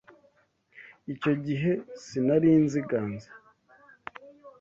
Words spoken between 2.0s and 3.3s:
sinari nzi Ganza.